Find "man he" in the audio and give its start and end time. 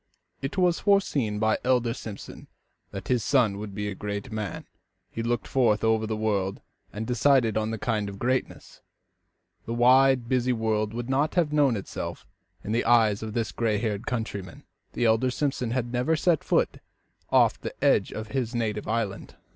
4.31-5.21